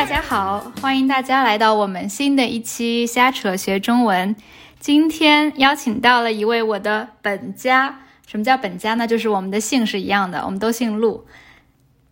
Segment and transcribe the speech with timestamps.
[0.00, 4.34] 大家好，欢迎大家来到我们新的一期瞎扯学中文。
[4.78, 9.06] 今天邀请到了一位我的本家，什么叫本家呢？
[9.06, 11.26] 就是我们的姓是一样的，我们都姓陆。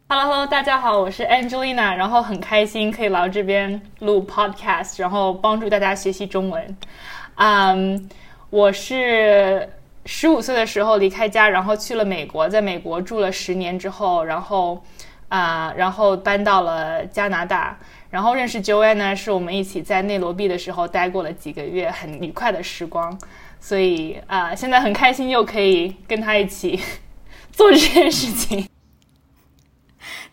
[0.07, 6.77] Hello Hello，大家好，我是 Angelina，然后很开心可以来这边录 Podcast，然后帮助大家学习中文。
[7.37, 8.07] 嗯，
[8.51, 9.67] 我是
[10.05, 14.85] 十五岁的时候离开家，然后去了美国，在美国住了十年之后，然后
[15.29, 17.79] 啊，然后搬到了加拿大，
[18.11, 23.19] 然后认识 Joanne 呢，是我们一起在内罗毕的时候待过了几个月，很愉快的时光，
[23.61, 26.81] 所以啊，现在很开心又可以跟他一起
[27.53, 28.69] 做这件事情。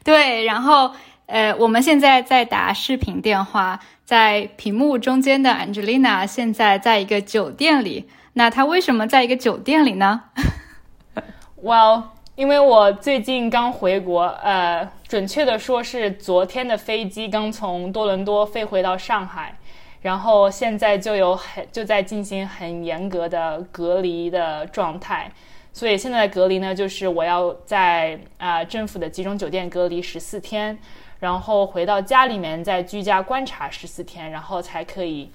[0.04, 0.92] 对，然后
[1.26, 8.08] 呃，我们现在在打视频电话，在屏幕中间的 Angelina 现在在一个酒店里。
[8.34, 10.24] 那她为什么在一个酒店里呢？
[11.62, 12.04] Well，
[12.36, 19.58] 因为我最近刚回国，呃，准确的说是昨天的飞机刚从多伦多飞回到上海，
[20.02, 25.32] 然后现在就有很就在进行很严格的隔离的状态。
[25.72, 30.78] 所以现在的隔离呢，就是我要在啊政府的集中酒店隔离十四天，
[31.20, 35.32] 然后回到家里面再居家观察十四天，然后才可以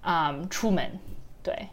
[0.00, 0.98] 啊出门。
[1.44, 1.68] 对，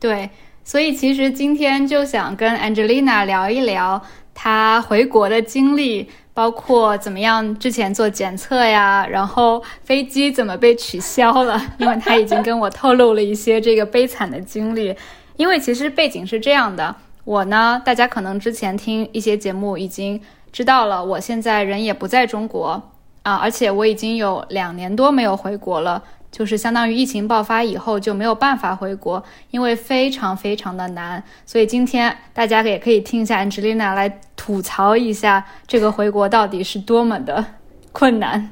[0.00, 0.30] 对，
[0.68, 4.02] 所以其实今天就想跟 Angelina 聊一聊
[4.34, 14.94] 她回国的经历，包括怎么样之前做检测呀，然后飞机怎么被取消了， 因为她已经跟我透露了一些这个悲惨的经历。
[15.38, 16.94] 因为其实背景是这样的，
[17.24, 20.20] 我呢，大家可能之前听一些节目已经
[20.52, 22.82] 知道了，我现在人也不在中国
[23.22, 31.22] 啊，而且我已经有两年多没有回国了，就是相当于疫情爆发以后就没有办法回国，因为非常非常的难。
[31.46, 37.44] 所以今天大家也可以听一下 Angelina 来吐槽一下这个回国到底是多么的
[37.92, 38.50] 困难。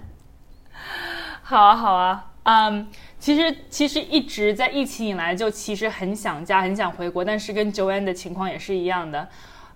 [1.43, 2.87] 好啊，好啊，嗯。
[3.19, 9.27] 其实其实一直在疫情以来就其实很想家，很想回国，但是跟 Joanne 的情况也是一样的。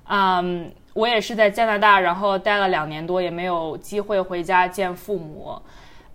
[0.04, 5.60] 嗯，我也是在加拿大，然后待了两年多，也没有机会回家见父母。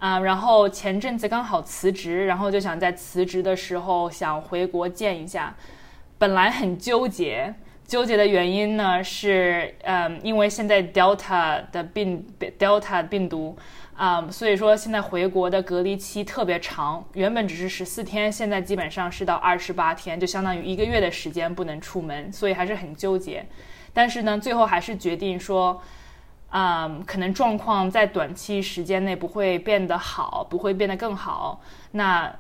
[0.05, 5.55] 啊，然后前阵子刚好辞职，然后就想在辞职的时候想回国见一下。
[6.19, 7.51] 本来很纠结，
[7.87, 12.23] 纠结的原因呢是，嗯，因为现在 Delta 的病
[12.59, 13.57] Delta 病毒。
[13.95, 23.43] 啊，所以说现在回国的隔离期特别长，原本只是十四天，现在基本上是到二十八天，就相当于一个月的时间不能出门，所以还是很纠结。
[23.91, 25.81] 但是呢，最后还是决定说，
[26.57, 31.59] 嗯，可能状况在短期时间内不会变得好，不会变得更好。
[31.91, 32.33] 那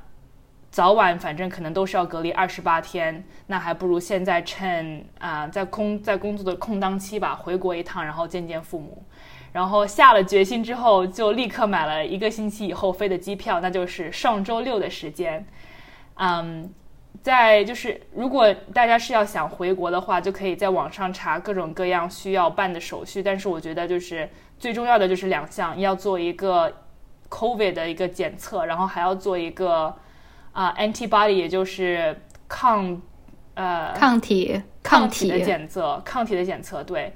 [0.71, 9.03] 早晚反正可能都是要隔离二十八天，那还不如现在趁啊在空在工作的空档期吧，回国一趟，然后见见父母。
[9.51, 15.45] 然后下了决心之后，就立刻买了一个星期以后飞的机票，那就是上周六的时间。
[16.13, 16.73] 嗯，
[17.25, 23.23] 在就是如果大家是要想回国的话，就可以在网上查各种各样需要办的手续。
[23.23, 26.71] 但是我觉得就是最重要的就是两项，要做一个
[27.27, 29.91] COVID 的一个检测，然后还要做一个
[30.51, 32.15] 啊 antibody，也就是
[32.47, 33.01] 抗
[33.55, 37.11] 呃抗体抗体的检测，抗体的检测对。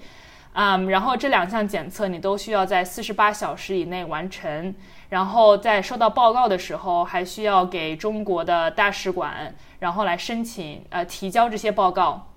[0.53, 4.73] 嗯，然后这两项检测你都需要在四十八小时以内完成，
[5.09, 12.31] 然后在收到报告的时候，还需要给中国的大使馆，然后来申请呃提交这些报告，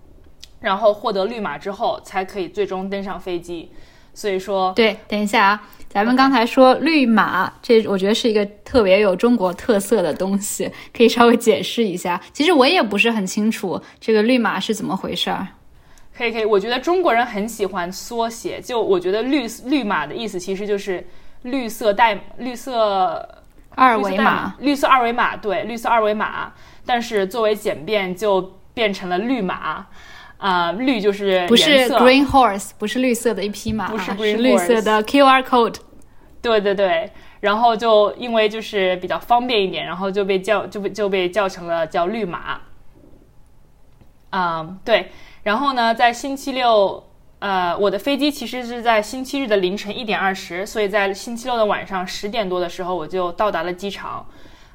[0.61, 3.71] 然后获得绿码之后，才可以最终登上飞机。
[4.15, 12.21] 所以说，对，等一下啊，咱们刚才说绿码，这我觉得是一个特别有中国特色的东西，可以稍微解释一下。
[12.31, 15.49] 其实我也不是很清楚这个绿码是怎么回事儿。
[16.15, 18.61] 可以可以，我觉得中国人很喜欢缩写。
[18.61, 21.09] 就我觉得绿绿码的意思其实就是
[21.45, 23.27] 绿色代绿色
[23.71, 26.53] 二维码，绿色二维码对，绿色二维码。
[26.85, 29.87] 但是作为简便就变成了绿马
[30.39, 35.77] 啊，绿就是不是 green horse，不是绿色的一匹马，不是绿色的 QR code。
[36.41, 37.09] 对对对，
[37.39, 42.61] 然后就因为就是比较方便一点，然后就被叫就被就被叫成了叫绿马。
[44.31, 45.13] 啊，对。
[45.45, 47.05] 然后呢，在星期六，
[47.39, 54.27] 呃，我的飞机其实是在星期日的凌晨一点二十，所以在星期六的晚上十点多的时候，我就到达了机场。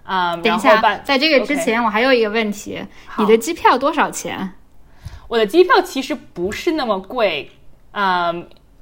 [0.08, 2.82] 啊，等一下，在这个之前，我还有一个问题，
[3.20, 4.54] 你的机票多少钱？
[5.28, 7.52] 我的机票其实不是那么贵。
[7.92, 8.34] 啊，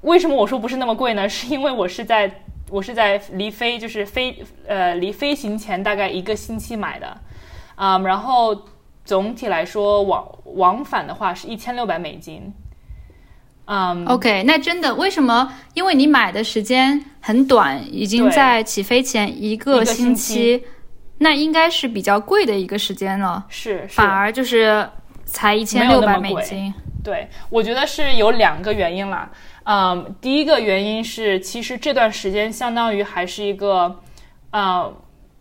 [0.02, 1.28] 为什么我说不是那么贵呢？
[1.28, 7.18] 是因为我是在我是在离飞就是飞呃离飞行前大概一个星期买的。
[7.76, 8.66] 啊，然后。
[9.06, 12.52] 总体来说，往往返的话是一千六百美金，
[13.66, 15.54] 嗯，OK，那真的为什么？
[15.76, 20.64] 因为你买的时间很短，已经在起飞前一个星期，
[21.20, 24.88] 那应该是比较贵的一个时间了，是是反而就是
[25.26, 26.74] 才一千六百美金。
[27.04, 29.30] 对，我觉得是有两个原因啦。
[29.64, 34.00] 嗯，第一个原因是，其实这段时间相当于还是一个，
[34.52, 34.92] 呃，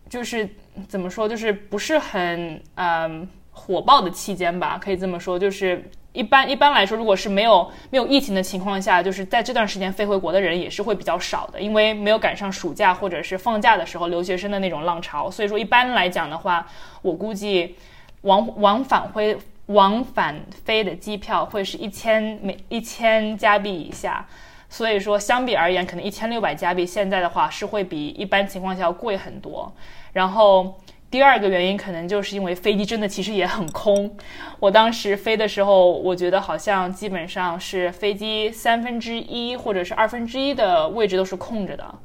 [0.07, 0.47] 就是
[0.87, 5.37] 怎么说，就是不是很嗯火爆的期间吧，可以这么说。
[5.37, 5.83] 就是
[6.15, 15.29] 一般一般来说，如果是没有没有疫情的情况下，就是在这段时间飞回国的人也是会比较少的，因为没有赶上暑假或者是放假的时候留学生的那种浪潮。
[15.29, 16.65] 所以说，一般来讲的话，
[17.01, 17.75] 我估计
[18.21, 24.25] 往往返回往返飞的机票会是一千美一千加币以下，
[24.69, 29.71] 所以说相比而言，可能一千六百加币现在的话是会比一般情况下要贵很多。
[30.13, 30.79] 然后
[31.15, 34.17] 第二个原因可能就是因为飞机真的其实也很空，
[34.59, 41.99] 我当时飞的时候，我觉得好像基本上是飞机三分之一或者是二分之一的位置都是空着的，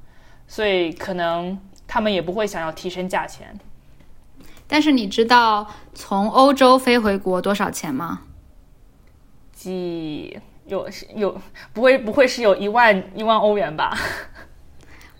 [0.47, 1.59] 所以可能
[1.89, 3.59] 他们也不会想要提升价钱。
[4.69, 8.21] 但是你知道从欧洲飞回国多少钱吗？
[9.53, 11.37] 几有有
[11.73, 13.93] 不会不会是有一万一万欧元吧？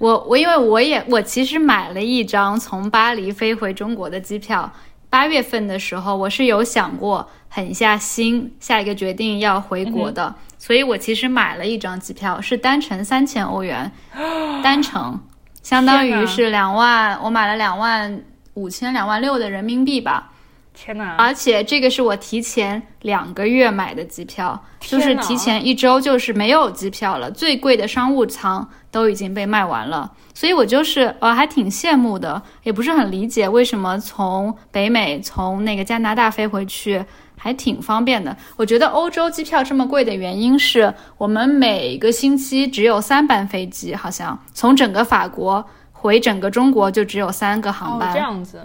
[0.01, 4.73] 我我因为我也我其实买了一张从巴黎飞回中国的机票，
[5.11, 13.93] 八月份的时候我是有想过狠下心下一个决定要回国的，所以我其实买了一张机票，是单程三千欧元，
[14.65, 15.21] 单程
[15.63, 18.25] 相当于是两万，我买了两万
[18.55, 20.33] 五千两万六的人民币吧。
[20.73, 21.17] 天哪！
[21.17, 37.05] 而且这个是我提前两个月买的机票，就是提前一周就是没有机票了，最贵的商务舱都已经被卖完了，所以我就是呃还挺羡慕的，也不是很理解为什么从北美从那个加拿大飞回去
[37.37, 38.35] 还挺方便的。
[38.57, 48.13] 我觉得欧洲机票这么贵的原因是我们每个星期只有三班飞机，好像从整个法国回整个中国就只有三个航哦班。
[48.13, 48.63] 这样子，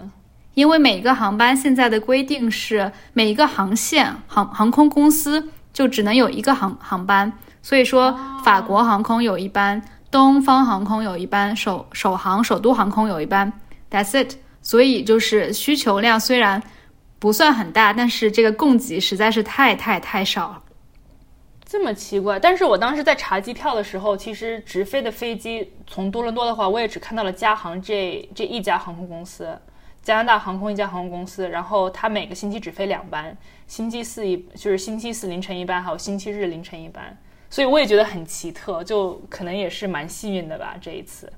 [0.56, 7.30] 因为每一个航班现在的规定是每一个航线航航空公司就只能有一个航航班，
[7.60, 13.52] 所以说法国航空有一班，东方航空有一班，首首航首都航空有一班
[13.90, 14.36] ，That's it。
[14.62, 16.62] 所以就是需求量虽然
[17.18, 20.62] 不算很大，但是这个供给实在是太太太少了。
[21.66, 22.40] 这么奇怪。
[22.40, 29.56] 但是我当时在查机票的时候，其实直飞的飞机从多伦多的话，我也只看到了加航这这一家航空公司，
[30.06, 31.48] 加拿大航空一家航空公司。
[31.48, 33.36] 然后它每个星期只飞两班，
[33.66, 37.18] 星期四一就是星期四凌晨一班，还有星期日凌晨一班。
[37.50, 41.32] 所以我也觉得很奇特，就可能也是蛮幸运的吧这一次。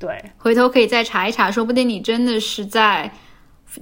[0.00, 3.08] 对，回头可以再查一查，说不定你真的是在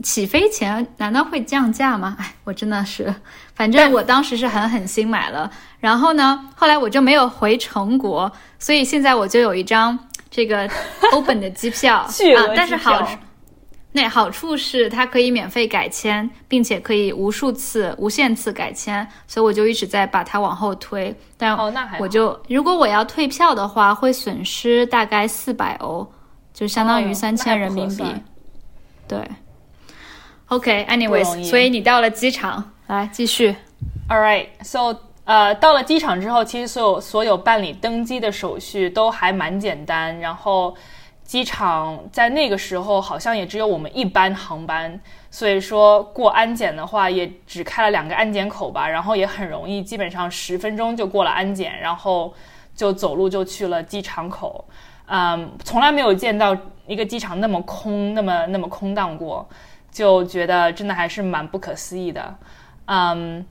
[0.02, 2.14] 起飞前，难道会降价吗？
[2.20, 3.14] 哎，我真的是，
[3.54, 9.98] 反正我当时是狠狠心买了，然后呢，后来我就没有回成国，所以现在我就有一张
[10.30, 10.68] 这个
[11.12, 12.08] open 的机票 啊，
[12.54, 13.16] 但是好处。
[13.92, 21.12] 那好处是它可以免费改签，并且可以无数次、无限次改签，所以我就一直在把它往后推。
[21.36, 26.06] 但哦，那还我就如果我要退票的话，会损失大概四百欧，
[26.54, 28.04] 就相当于哦三千人民币。
[29.08, 29.18] 对
[30.46, 33.56] ，OK，anyways，、易所以你到了机场，来继续。
[34.08, 40.16] All right, so 呃，到了机场之后，其实所有所有办理登机的手续都还蛮简单。
[40.20, 40.76] 然后
[41.30, 52.34] 机场在那个时候好像也只有我们一班航班，所以说过安检的话也只开了两个安检口吧，然后也很容易，基本上十分钟就过了安检，然后
[52.74, 54.64] 就走路就去了机场口。
[55.06, 59.48] 嗯，从来没有见到一个机场那么空，那么那么空荡过，
[59.92, 62.34] 就觉得真的还是蛮不可思议的。
[62.86, 63.46] 嗯，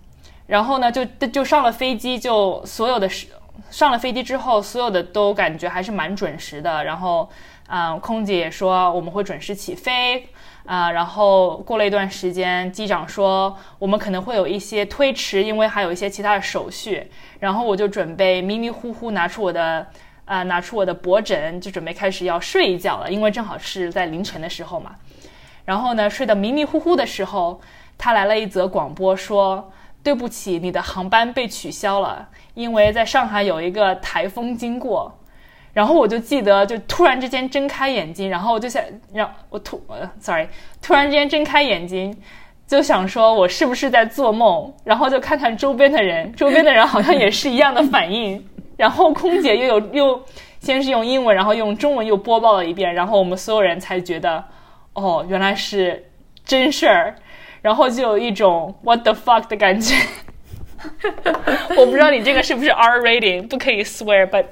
[0.47, 3.27] 然后呢，就就上了飞机，就所有的时
[3.69, 6.83] 上了飞机之后，所有的都感觉还是蛮准时的。
[6.83, 7.29] 然后，
[7.69, 10.27] 啊，空姐说我们会准时起飞。
[10.65, 17.09] 啊、然后过了一段时间，机长说我们可能会有一些推迟，因为还有一些其他的手续。
[17.39, 19.87] 然后我就准备迷迷糊糊拿出我的
[20.25, 24.95] 呃拿出我的脖枕，就准备开始要睡一觉了，因为正好是在凌晨的时候嘛。
[25.65, 27.59] 然后呢，睡得迷迷糊糊的时候，
[27.97, 29.71] 他来了一则广播说
[30.03, 35.15] ：“对不起，你的航班被取消了，因为在上海有一个台风经过。”
[35.73, 38.83] 然后我就记得，就突然之间睁开眼睛，然后我就想，
[39.13, 40.47] 让我突呃，sorry，
[40.81, 42.15] 突然之间睁开眼睛，
[42.67, 44.73] 就想说我是不是在做梦？
[44.83, 48.43] 然后就看看周边的人，周边的人好像也是一样的反应。
[48.77, 50.23] 然后空姐又有又
[50.59, 54.43] 先是用英文，然后用中文又播报了一遍，然后我们所有人才觉得，
[54.93, 56.05] 哦，原来是
[56.45, 57.15] 真事儿。
[57.61, 59.93] 然后就有一种 what the fuck 的感觉。
[61.75, 64.45] 我不知道你这个是不是 R rating，不可以 swear，but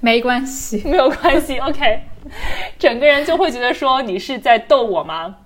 [0.00, 2.02] 没关系， 没有关系，OK。
[2.78, 5.36] 整个人就会觉得说你是在逗我吗？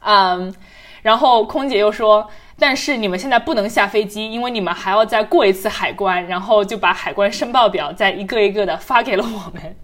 [0.00, 0.54] 嗯，
[1.02, 9.76] 然后空姐又说，但是你们现在不能下飞机，因为你们还要再过一次海关，然后就把海关申报表再一个一个的发给了我们。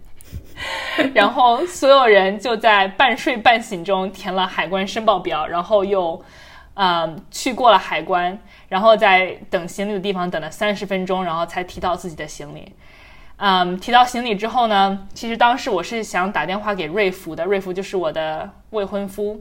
[1.13, 6.21] 然后所有人就在半睡半醒中填了海关申报表，然后又，
[6.73, 12.73] 嗯，去过了海关，然后在等行李的地方等了三十分钟，然后才提到自己的行李。
[13.41, 19.39] 嗯，提到行李之后呢，其实当时我是想打电话给瑞福的，瑞福就是我的未婚夫，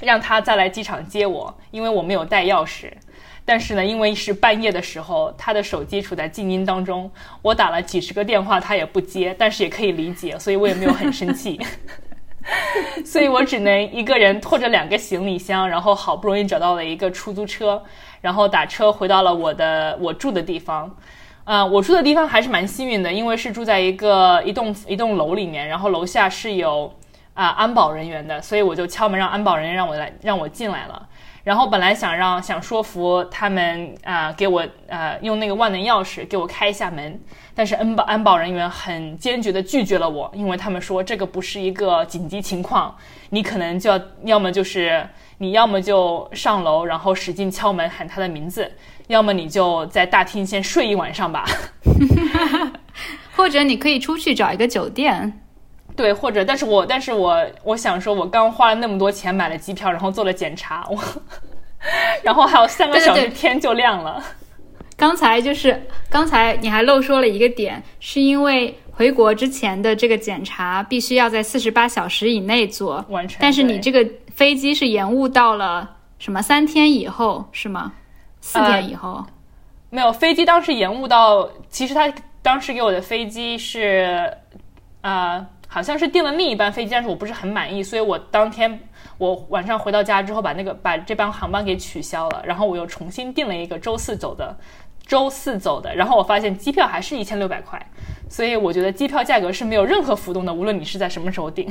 [0.00, 2.92] 让他再来机场接我，因为我没有带钥匙。
[3.46, 7.10] 但是呢，因为是半夜的时候，他的手机处在静音当中，
[7.40, 11.58] 我打了几十个电话他也不接，但是也可以理解，所以我也没有很生气。
[13.06, 17.82] 所以我只能一个人拖着两个行李箱，然后好不容易找到了一个出租车，
[18.20, 20.94] 然后打车回到了我的我住的地方。
[21.48, 26.92] 呃，我住的地方还是蛮幸运的，因为是住在一个一栋一栋楼里面，然后楼下是有
[27.32, 31.08] 啊安保人员的，所以我就敲门让安保人员让我来让我进来了。
[31.44, 37.18] 然后本来想让想说服他们啊给我呃用那个万能钥匙给我开一下门，
[37.54, 42.94] 但是安保安保人员很坚决的拒绝了我，因为他们说这个不是一个紧急情况，
[43.30, 45.02] 你可能就要要么就是
[45.38, 48.70] 你要么就上楼然后使劲敲门喊他的名字。
[49.08, 51.44] 要么你就在大厅先睡一晚上吧，
[53.34, 55.40] 或者你可以出去找一个酒店，
[55.96, 61.02] 对，或者，但是我，但是我，我想说，我刚花了那么多钱买了机票，然后做了检查，我，
[62.22, 64.22] 然后还有三个小时天就亮了。
[64.96, 75.88] 刚才就是刚才你还漏说了一个点，是因为回国之前的这个检查必须要在四十八小时以内做完成，但是你这个飞机是延误到了
[76.18, 77.92] 什么三天以后是吗？
[78.48, 79.22] 四点以后，
[79.90, 84.32] 没有飞机当时延误到，其实他当时给我的飞机是，
[85.02, 88.80] 呃，好像是订了另一班飞机，但是我不是很满意，所以我当天
[89.18, 94.56] 我晚上回到家之后把那个把这班航班给取消了，然后我又重新订了一个周四走的，
[95.06, 97.78] 周四走的，然后我发现机票还是一千六百块，
[98.30, 101.68] 所以我觉得机票价格是没有任何浮动的，无论你是在什么时候订，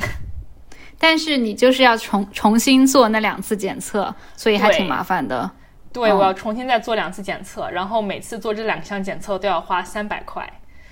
[0.99, 5.49] 但是你就是要重重新做那两次检测，所以还挺麻烦的。
[5.91, 10.47] 对，我要重新再做两次检测，然后每次做这两项检测都要花三百块，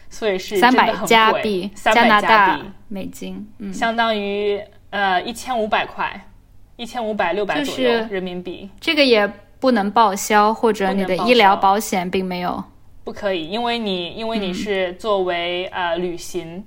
[0.10, 4.60] 所以是三百加币，加拿大美金，相当于
[4.90, 6.28] 呃一千五百块，
[6.75, 8.70] 一千五百六百左右人民币。
[8.80, 12.64] 这个也不能报销，或者你的医疗保险并没有，
[13.04, 16.64] 不可以，因为你因为你是作为呃旅行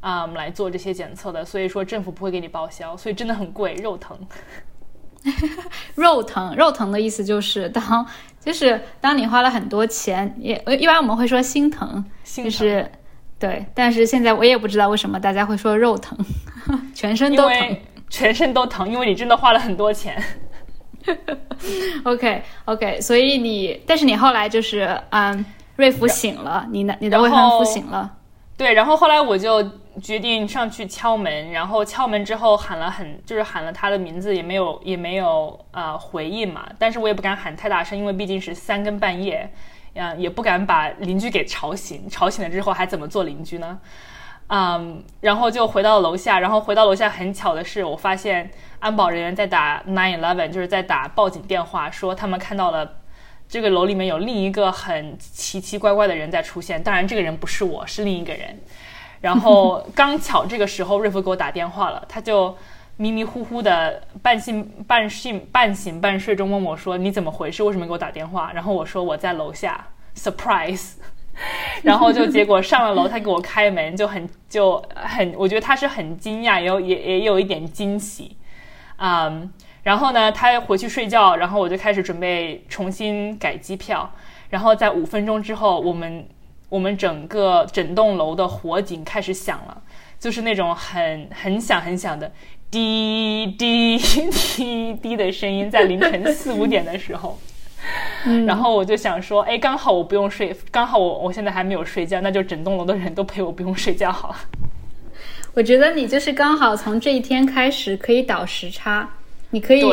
[0.00, 4.18] 啊来做这些检测的，所以说政府不会给你报销，所以真的很贵，肉疼。
[5.94, 8.06] 肉疼，肉疼的意思就是当，
[8.44, 12.90] 就是当你花了很多钱，也一般我们会说心疼，就是
[13.38, 13.64] 对。
[13.74, 16.18] 但是现在我也不知道为什么大家会说肉疼，
[16.94, 17.76] 全身都疼，
[18.08, 20.22] 全身都疼，因为你真的花了很多钱。
[22.04, 25.44] OK OK，所以你，但是你后来就是，嗯，
[25.76, 28.10] 瑞福醒了，你的你的未婚夫醒了，
[28.60, 29.66] 对，然后后来我就。
[30.00, 36.64] 决定上去敲门，然后敲门之后喊了很，就是喊了他的名字，也没有也没有呃回应嘛。
[36.78, 39.50] 但是我也不敢喊太大声，因为毕竟是三更半夜，
[39.94, 42.08] 呀，也不敢把邻居给吵醒。
[42.08, 43.78] 吵醒了之后还怎么做邻居呢？
[44.46, 48.48] 嗯，然后就回到楼下，然后回到楼下很巧的是，我发现
[48.78, 52.99] 安保人员在打 nine eleven，就是在打报警电话，说他们看到了
[53.50, 56.80] 这个楼里面有另一个很奇奇怪怪的人在出现。
[56.80, 58.56] 当然，这个人不是我，是另一个人。
[59.20, 62.56] 然后刚巧这个时候，瑞福给我打电话了，他就
[62.96, 67.64] 迷迷糊糊的半信半信半醒半睡中问我说：“你怎么回事？
[67.64, 70.92] 为什么给我打电话？”然后我说：“我在楼下，surprise。”
[71.82, 78.36] 然后就结果上了楼，他给我开门，就很就很，我觉得他是很惊讶，也有也也有一点惊喜，
[78.98, 79.52] 嗯。
[79.90, 84.08] 然后呢，他回去睡觉，然后我就开始准备重新改机票，
[84.48, 86.24] 然后在五分钟之后，我们。
[86.70, 89.82] 我们整个整栋楼的火警开始响了，
[90.20, 92.30] 就是那种很很响很响的
[92.70, 97.36] 滴滴滴滴的声音，在凌晨四五点的时候。
[98.46, 104.36] 然后我就想说，哎，刚好我不用睡，刚好我我现在还没有睡觉，那就整栋楼的人都陪我不用睡觉好了。
[105.54, 109.10] 我觉得你就是刚好从这一天开始可以倒时差，
[109.50, 109.84] 你可以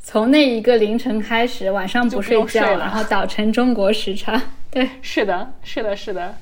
[0.00, 4.40] 从那一个凌晨开始晚上不睡觉，然后早晨中国时差。
[4.70, 6.34] 对，是的，是的，是的。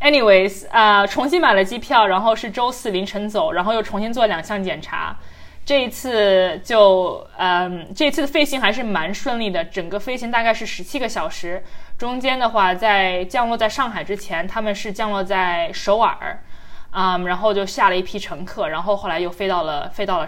[0.00, 5.16] Anyways，啊，重新买了机票，然后是周四凌晨走，然后又重新做两项检查。
[5.64, 11.62] 这一次就嗯，这一次的飞行还是蛮顺利的，整个飞行大概是十七个小时。
[11.98, 16.42] 中间的话，在降落在上海之前，他们是降落在首尔，
[16.90, 20.26] 嗯，然后就下了一批乘客，然后后来又飞到了飞到了。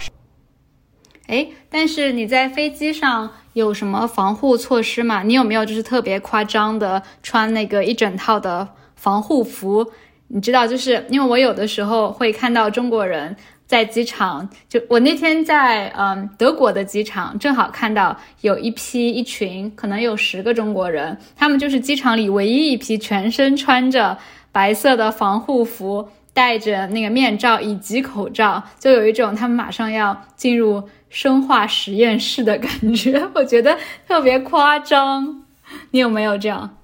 [1.28, 5.22] 哎，但是你在飞机上有什么防护措施吗？
[5.22, 8.66] 你有没有就是特别夸张的穿那个一整套的
[8.96, 9.86] 防护服？
[10.28, 24.16] 你知道，就是因为我有的时候会看到中国人在机场，就我那天在嗯德国的机场，正好看到有一批一群，可能有十个中国人，他们就是机场里唯一一批全身穿着
[24.50, 30.88] 白色的防护服，戴着那个面罩以及口罩，就有一种他们马上要进入。
[31.08, 35.44] 生化实验室的感觉， 我觉得特别夸张。
[35.90, 36.76] 你有没有这样？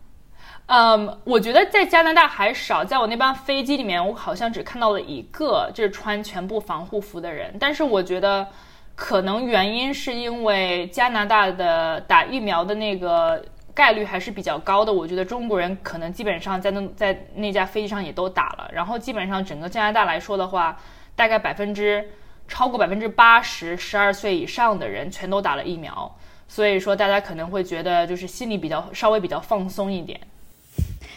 [0.66, 7.54] 嗯，我觉得在加拿大还少，在我那班飞机里面，我好像只看到了一个就是穿全部防护服的人。
[7.60, 8.46] 但是我觉得
[8.94, 14.90] 可能原因是因为加拿大的打疫苗的那个概率还是比较高的。
[14.92, 20.78] 我觉得中国人可能基本上在那在那架飞机上也都打了，然后基本上整个加拿大来说的话，
[21.14, 22.08] 大概百分之。
[22.46, 26.14] 超过百分之八十十二岁以上的人全都打了疫苗，
[26.46, 30.20] 所以说大家可能会觉得就是心里比较稍微比较放松一点。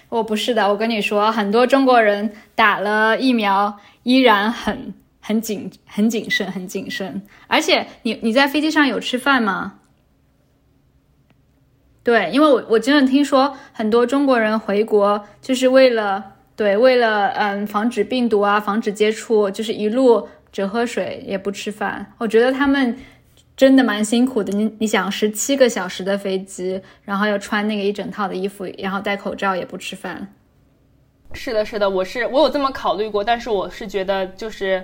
[0.10, 7.22] 我不是的，我跟你说，很多中国人打了疫苗依然很很谨很谨慎很谨慎。
[7.48, 9.80] 而且你你在飞机上有吃饭吗？
[12.04, 16.24] 对，因为我我真的听说很多中国人回国就是为了
[16.56, 20.30] 对为了嗯防止病毒啊，防止接触，就是一路。
[20.52, 22.98] 只喝水也不吃饭，我觉得他们
[23.56, 24.52] 真的蛮辛苦的。
[24.54, 30.34] 你你想，十七个小时的飞机，然后要穿那个一整套的衣服，然后戴口罩也不吃饭。
[31.34, 34.84] 是的，是的，我是我有这么考虑过，但是我是觉得就是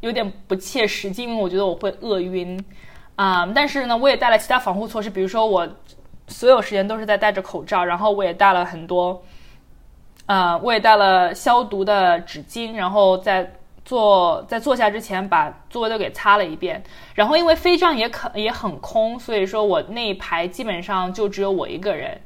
[0.00, 2.64] 有点不切实际，因为我觉得我会饿晕
[3.16, 3.44] 啊。
[3.54, 5.68] 但是呢，我也带了其他防护措施，比如说我
[6.28, 9.22] 所有时间都是在戴着口罩，然后我也带了很多，
[10.26, 13.52] 呃，我也带了消毒的纸巾，然后在。
[13.84, 16.82] 坐在坐下之前，把座位都给擦了一遍。
[17.14, 22.20] 然后因为飞机也可也很空，所以说我那一排基本上就只有我一个人。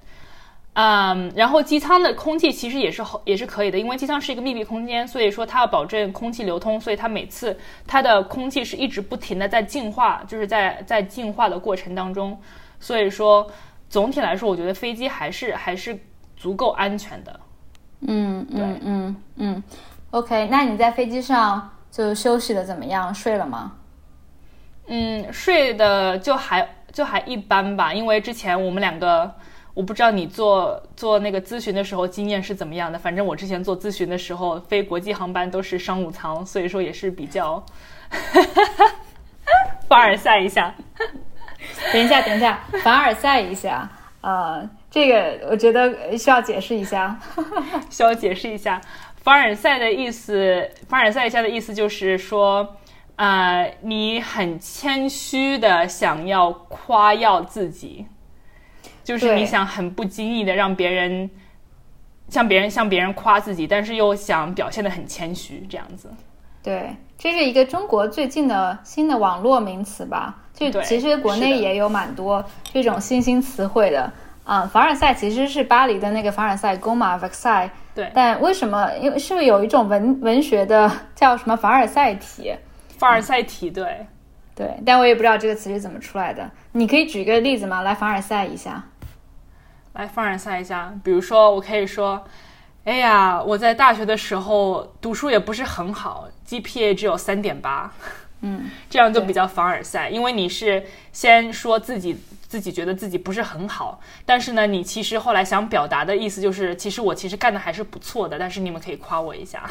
[0.79, 12.39] 嗯，然后机舱的空气其实也是也是可以的，因为机舱是一个密闭空间，所以说它要保证空气流通，所以它每次它的空气是一直不停的在净化，就是在在净化的过程当中。
[12.79, 13.51] 所以说
[13.89, 15.99] 总体来说，我觉得飞机还是还是
[16.37, 17.41] 足够安全的。
[18.01, 19.63] 嗯嗯嗯嗯。
[20.17, 23.15] OK，那你在飞机上就休息的怎么样？
[23.15, 23.73] 睡了吗？
[24.87, 29.31] 嗯，睡的就还就还一般吧，因为之前我们两个，
[29.75, 32.99] 我不知道你做做那个咨询的时候经验是怎么样的。
[32.99, 37.63] 反正我之前做咨询的时候，飞国际航班都是商务舱，所以说也是比较
[39.87, 40.75] 凡尔赛一下。
[41.93, 43.87] 等一下，等一下，凡尔赛一下，
[44.23, 47.19] 呃，这个我觉得需要解释一下，
[47.91, 48.81] 需要解释一下。
[49.27, 52.77] 凡尔赛的意思，凡尔赛一下的意思就是说，
[53.17, 58.07] 呃，你很谦虚的想要夸耀自己，
[59.03, 61.29] 就是你想很不经意的让别人
[62.29, 66.09] 向别人向别人夸自己，但是又想表现的很谦虚，这样子。
[66.63, 70.37] 对，这是一个中国最近的新的网络名词吧？
[70.55, 74.13] 就其实国内也有蛮多这种新兴词汇的。
[74.47, 77.69] 啊，凡尔赛其实是巴黎的那个凡尔赛宫嘛，Versailles。
[77.93, 78.09] 对。
[78.15, 78.89] 但为什么？
[79.01, 82.55] 因为是不是有一种文文学的叫什么凡尔赛体？
[82.97, 84.07] 凡尔赛体，对。
[84.55, 86.49] 对，但我也不知道这个词是怎么出来的。
[86.71, 87.83] 你可以举个例子吗？
[87.83, 88.85] 来凡尔赛一下。
[89.95, 92.25] 来凡尔赛一下，比如说，我可以说，
[92.85, 97.93] 哎呀，我在大学的时候读书也不是很好，GPA 只有三点八。
[98.43, 98.71] 嗯。
[98.89, 102.17] 这样就比较凡尔赛，因为你是先说自己。
[102.57, 109.63] 自己觉得自己不是很好，但是呢，你其实后来想表达的意思就是，其实我其实干的还是不错的，但是你们可以夸我一下。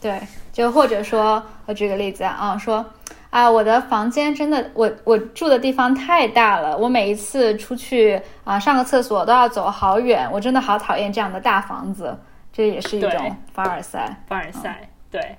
[0.00, 0.18] 对，
[0.50, 2.82] 就或者说，我举个例子啊，说
[3.28, 12.18] 啊，我的房间真的，我我住的地方太大了，我每一次出去啊上个厕所都要走好远，我真的好讨厌这样的大房子，
[12.50, 14.16] 这也是一种凡尔赛。
[14.26, 15.36] 凡尔赛，对，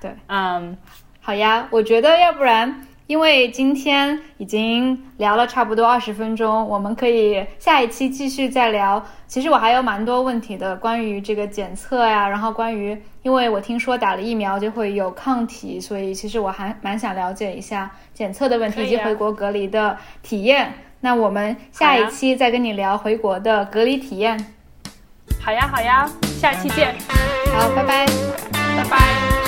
[0.00, 0.78] 对，嗯，
[1.20, 2.86] 好呀，我觉得要不然。
[3.08, 9.02] 因为今天已经聊了差不多二十分钟，我们可以下一期继续再聊。
[9.26, 20.74] 其实我还有蛮多问题的，关于这个检测呀，然后关于，因为我听说打了疫苗就会有抗体，所以其实我还蛮想了解一下检测的问题以及回国隔离的体验。
[21.00, 24.54] 那我们下一期再跟你聊回国的隔离体验。
[25.40, 26.06] 好呀，好呀，
[26.38, 26.94] 下期见。
[27.54, 28.06] 好，拜拜，
[28.76, 29.47] 拜拜。